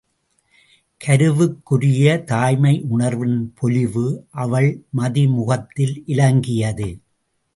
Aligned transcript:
கருவுக்குரிய 1.01 2.23
தாய்மை 2.23 2.73
யுணர்வின் 2.91 3.37
பொலிவு 3.55 4.05
அவள் 4.35 4.69
மதிமுகத்தில் 4.97 5.95
இலங்கியது. 6.05 6.89